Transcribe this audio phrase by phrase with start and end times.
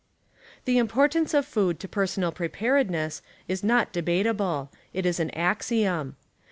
[0.65, 6.15] The importance of food to personal preparedness is not de batable; it is an axiom.